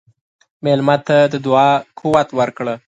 [0.63, 1.69] مېلمه ته د دعا
[1.99, 2.75] قوت ورکړه.